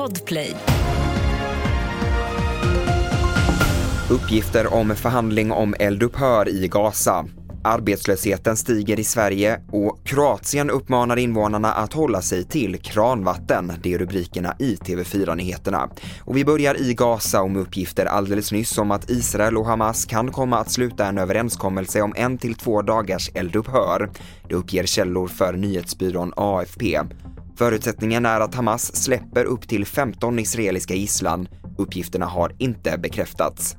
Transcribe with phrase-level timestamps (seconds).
[0.00, 0.56] Podplay.
[4.10, 7.24] Uppgifter om förhandling om eldupphör i Gaza.
[7.64, 13.72] Arbetslösheten stiger i Sverige och Kroatien uppmanar invånarna att hålla sig till kranvatten.
[13.82, 15.90] Det är rubrikerna i TV4-nyheterna.
[16.20, 20.04] Och vi börjar i Gaza och med uppgifter alldeles nyss om att Israel och Hamas
[20.04, 24.10] kan komma att sluta en överenskommelse om en till två dagars eldupphör.
[24.48, 27.00] Det uppger källor för nyhetsbyrån AFP.
[27.60, 31.48] Förutsättningen är att Hamas släpper upp till 15 israeliska gisslan.
[31.78, 33.76] Uppgifterna har inte bekräftats.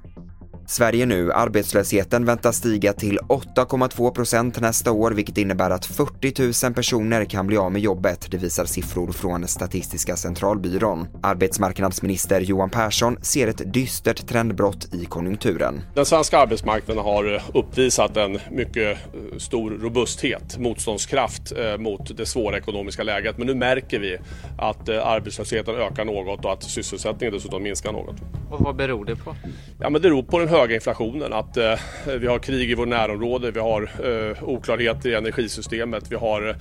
[0.71, 1.31] Sverige nu.
[1.31, 7.48] Arbetslösheten väntas stiga till 8,2 procent nästa år, vilket innebär att 40 000 personer kan
[7.48, 8.27] bli av med jobbet.
[8.31, 11.07] Det visar siffror från Statistiska centralbyrån.
[11.23, 15.81] Arbetsmarknadsminister Johan Persson ser ett dystert trendbrott i konjunkturen.
[15.95, 22.57] Den svenska arbetsmarknaden har uppvisat en mycket eh, stor robusthet, motståndskraft eh, mot det svåra
[22.57, 23.38] ekonomiska läget.
[23.38, 24.17] Men nu märker vi
[24.57, 28.15] att eh, arbetslösheten ökar något och att sysselsättningen dessutom minskar något.
[28.51, 29.35] Och vad beror det på?
[29.79, 31.79] Ja, men det beror på den höga höga inflationen, att eh,
[32.20, 36.55] vi har krig i vårt närområde, vi har eh, oklarheter i energisystemet, vi har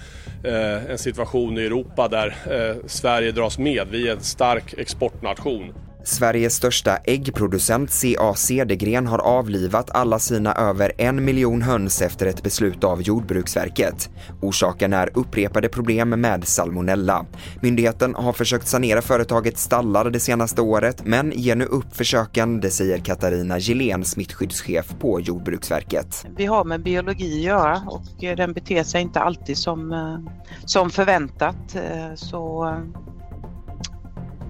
[0.45, 3.89] eh, en situation i Europa där eh, Sverige dras med.
[3.91, 5.75] Vi är en stark exportnation.
[6.05, 12.43] Sveriges största äggproducent CA Cedergren har avlivat alla sina över en miljon höns efter ett
[12.43, 14.11] beslut av Jordbruksverket.
[14.41, 17.27] Orsaken är upprepade problem med salmonella.
[17.61, 22.71] Myndigheten har försökt sanera företagets stallar det senaste året men ger nu upp försöken, det
[22.71, 26.27] säger Katarina Gillén, smittskyddschef på Jordbruksverket.
[26.37, 30.33] Vi har med biologi att göra och eh, den beter sig inte alltid som, eh,
[30.65, 31.75] som förväntat.
[31.75, 32.75] Eh, så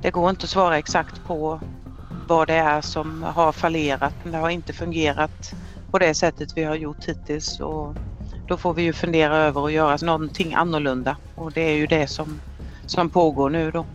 [0.03, 1.61] det går inte att svara exakt på
[2.29, 5.55] vad det är som har fallerat, det har inte fungerat
[5.91, 7.61] på det sättet vi har gjort hittills.
[7.61, 7.97] Och
[8.49, 12.07] då får vi ju fundera över att göra någonting annorlunda och det är ju det
[12.09, 12.41] som,
[12.87, 13.87] som pågår nu då.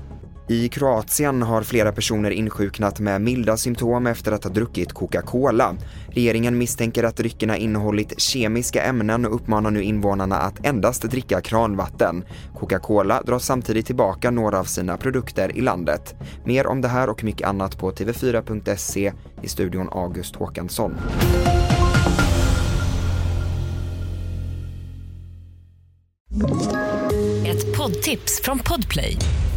[0.48, 5.76] I Kroatien har flera personer insjuknat med milda symptom efter att ha druckit Coca-Cola.
[6.08, 12.24] Regeringen misstänker att dryckerna innehållit kemiska ämnen och uppmanar nu invånarna att endast dricka kranvatten.
[12.59, 16.16] Coca-Cola drar samtidigt tillbaka några av sina produkter i landet.
[16.44, 20.98] Mer om det här och mycket annat på tv4.se i studion August Håkansson.
[27.46, 29.18] Ett poddtips från Podplay.